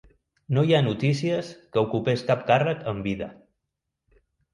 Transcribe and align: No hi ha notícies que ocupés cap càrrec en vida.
No 0.57 0.61
hi 0.67 0.71
ha 0.77 0.77
notícies 0.85 1.51
que 1.75 1.81
ocupés 1.87 2.23
cap 2.31 2.41
càrrec 2.47 2.81
en 2.93 3.05
vida. 3.09 3.29